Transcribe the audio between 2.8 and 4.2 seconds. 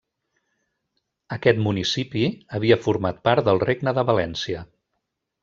format part del Regne de